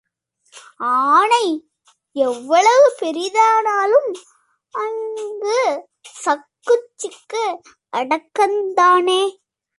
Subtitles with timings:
[0.93, 1.45] ஆனை
[2.15, 4.09] எவ்வளவு பெரிதானாலும்
[4.73, 7.45] அங்குசக் குச்சிக்கு
[7.97, 9.21] அடக்கந்தானே?